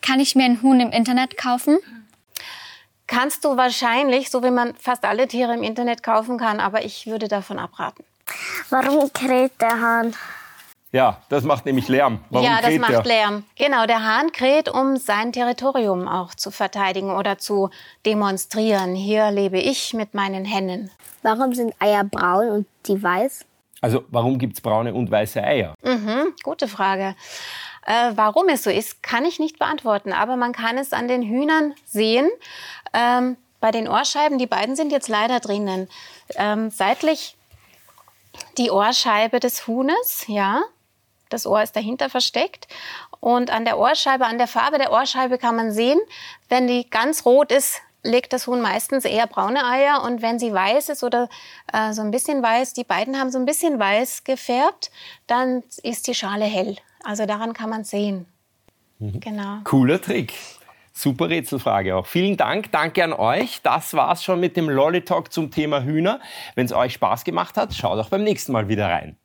Kann 0.00 0.20
ich 0.20 0.36
mir 0.36 0.44
ein 0.44 0.62
Huhn 0.62 0.78
im 0.78 0.90
Internet 0.90 1.36
kaufen? 1.36 1.78
Kannst 3.06 3.44
du 3.44 3.56
wahrscheinlich, 3.56 4.30
so 4.30 4.42
wie 4.42 4.50
man 4.50 4.74
fast 4.76 5.04
alle 5.04 5.28
Tiere 5.28 5.54
im 5.54 5.62
Internet 5.62 6.02
kaufen 6.02 6.38
kann, 6.38 6.60
aber 6.60 6.84
ich 6.84 7.06
würde 7.06 7.28
davon 7.28 7.58
abraten. 7.58 8.04
Warum 8.70 9.12
kräht 9.12 9.60
der 9.60 9.80
Hahn? 9.80 10.14
Ja, 10.92 11.22
das 11.30 11.42
macht 11.44 11.64
nämlich 11.64 11.88
Lärm. 11.88 12.20
Warum 12.28 12.46
ja, 12.46 12.60
das 12.60 12.78
macht 12.78 12.92
der? 12.92 13.04
Lärm. 13.04 13.44
Genau, 13.56 13.86
der 13.86 14.04
Hahn 14.04 14.30
kräht, 14.30 14.68
um 14.68 14.98
sein 14.98 15.32
Territorium 15.32 16.06
auch 16.06 16.34
zu 16.34 16.50
verteidigen 16.50 17.10
oder 17.10 17.38
zu 17.38 17.70
demonstrieren. 18.04 18.94
Hier 18.94 19.30
lebe 19.30 19.58
ich 19.58 19.94
mit 19.94 20.12
meinen 20.12 20.44
Hennen. 20.44 20.90
Warum 21.22 21.54
sind 21.54 21.74
Eier 21.78 22.04
braun 22.04 22.50
und 22.50 22.66
die 22.86 23.02
weiß? 23.02 23.46
Also 23.80 24.04
warum 24.10 24.38
gibt 24.38 24.54
es 24.54 24.60
braune 24.60 24.92
und 24.92 25.10
weiße 25.10 25.42
Eier? 25.42 25.74
Mhm, 25.82 26.34
gute 26.42 26.68
Frage. 26.68 27.16
Äh, 27.86 28.12
warum 28.14 28.48
es 28.48 28.62
so 28.62 28.70
ist, 28.70 29.02
kann 29.02 29.24
ich 29.24 29.38
nicht 29.38 29.58
beantworten, 29.58 30.12
aber 30.12 30.36
man 30.36 30.52
kann 30.52 30.78
es 30.78 30.92
an 30.92 31.08
den 31.08 31.22
Hühnern 31.22 31.74
sehen. 31.84 32.30
Ähm, 32.92 33.36
bei 33.60 33.70
den 33.70 33.88
Ohrscheiben, 33.88 34.38
die 34.38 34.46
beiden 34.46 34.76
sind 34.76 34.92
jetzt 34.92 35.08
leider 35.08 35.40
drinnen. 35.40 35.88
Ähm, 36.36 36.70
seitlich 36.70 37.36
die 38.58 38.70
Ohrscheibe 38.70 39.40
des 39.40 39.66
Huhnes, 39.66 40.24
ja. 40.26 40.62
Das 41.28 41.46
Ohr 41.46 41.62
ist 41.62 41.74
dahinter 41.76 42.10
versteckt. 42.10 42.68
Und 43.20 43.50
an 43.50 43.64
der 43.64 43.78
Ohrscheibe, 43.78 44.26
an 44.26 44.38
der 44.38 44.48
Farbe 44.48 44.78
der 44.78 44.92
Ohrscheibe 44.92 45.38
kann 45.38 45.56
man 45.56 45.72
sehen, 45.72 46.00
wenn 46.48 46.66
die 46.66 46.88
ganz 46.90 47.24
rot 47.24 47.52
ist, 47.52 47.80
legt 48.02 48.32
das 48.32 48.46
Huhn 48.46 48.60
meistens 48.60 49.04
eher 49.04 49.26
braune 49.26 49.64
Eier. 49.64 50.02
Und 50.04 50.22
wenn 50.22 50.38
sie 50.38 50.52
weiß 50.52 50.88
ist 50.88 51.02
oder 51.02 51.28
äh, 51.72 51.92
so 51.92 52.02
ein 52.02 52.10
bisschen 52.10 52.42
weiß, 52.42 52.72
die 52.74 52.84
beiden 52.84 53.18
haben 53.18 53.30
so 53.30 53.38
ein 53.38 53.44
bisschen 53.44 53.78
weiß 53.78 54.24
gefärbt, 54.24 54.90
dann 55.26 55.62
ist 55.82 56.06
die 56.06 56.14
Schale 56.14 56.44
hell. 56.44 56.76
Also 57.04 57.26
daran 57.26 57.52
kann 57.52 57.70
man 57.70 57.84
sehen. 57.84 58.26
Genau. 58.98 59.58
Cooler 59.64 60.00
Trick. 60.00 60.32
Super 60.92 61.30
Rätselfrage 61.30 61.96
auch. 61.96 62.06
Vielen 62.06 62.36
Dank, 62.36 62.70
danke 62.70 63.02
an 63.02 63.14
euch. 63.14 63.60
Das 63.62 63.94
war's 63.94 64.22
schon 64.22 64.40
mit 64.40 64.56
dem 64.56 64.68
Lolly 64.68 65.02
Talk 65.02 65.32
zum 65.32 65.50
Thema 65.50 65.82
Hühner. 65.82 66.20
Wenn 66.54 66.66
es 66.66 66.72
euch 66.72 66.92
Spaß 66.92 67.24
gemacht 67.24 67.56
hat, 67.56 67.74
schaut 67.74 67.98
auch 67.98 68.10
beim 68.10 68.22
nächsten 68.22 68.52
Mal 68.52 68.68
wieder 68.68 68.88
rein. 68.88 69.16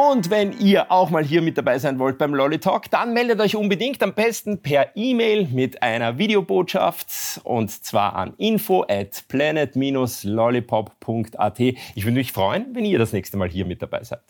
Und 0.00 0.30
wenn 0.30 0.58
ihr 0.58 0.90
auch 0.90 1.10
mal 1.10 1.22
hier 1.22 1.42
mit 1.42 1.58
dabei 1.58 1.78
sein 1.78 1.98
wollt 1.98 2.16
beim 2.16 2.34
Lolly 2.34 2.58
Talk, 2.58 2.90
dann 2.90 3.12
meldet 3.12 3.38
euch 3.38 3.54
unbedingt 3.54 4.02
am 4.02 4.14
besten 4.14 4.62
per 4.62 4.96
E-Mail 4.96 5.46
mit 5.52 5.82
einer 5.82 6.16
Videobotschaft 6.16 7.42
und 7.44 7.70
zwar 7.70 8.16
an 8.16 8.32
info 8.38 8.86
at 8.88 9.24
planet-lollipop.at. 9.28 11.60
Ich 11.60 12.06
würde 12.06 12.16
mich 12.16 12.32
freuen, 12.32 12.74
wenn 12.74 12.86
ihr 12.86 12.98
das 12.98 13.12
nächste 13.12 13.36
Mal 13.36 13.50
hier 13.50 13.66
mit 13.66 13.82
dabei 13.82 14.02
seid. 14.02 14.22